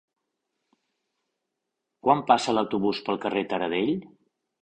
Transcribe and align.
Quan 2.07 2.25
passa 2.31 2.57
l'autobús 2.59 3.03
pel 3.09 3.23
carrer 3.27 3.47
Taradell? 3.53 3.93